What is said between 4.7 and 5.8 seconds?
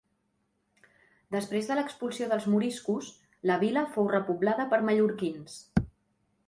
per mallorquins.